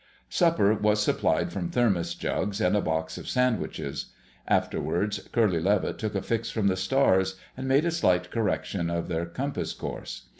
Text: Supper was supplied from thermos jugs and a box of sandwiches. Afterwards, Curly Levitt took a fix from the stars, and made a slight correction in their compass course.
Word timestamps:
Supper 0.29 0.73
was 0.73 0.99
supplied 0.99 1.53
from 1.53 1.69
thermos 1.69 2.15
jugs 2.15 2.59
and 2.59 2.75
a 2.75 2.81
box 2.81 3.19
of 3.19 3.29
sandwiches. 3.29 4.07
Afterwards, 4.47 5.19
Curly 5.31 5.59
Levitt 5.59 5.99
took 5.99 6.15
a 6.15 6.23
fix 6.23 6.49
from 6.49 6.69
the 6.69 6.75
stars, 6.75 7.35
and 7.55 7.67
made 7.67 7.85
a 7.85 7.91
slight 7.91 8.31
correction 8.31 8.89
in 8.89 9.07
their 9.07 9.27
compass 9.27 9.73
course. 9.73 10.27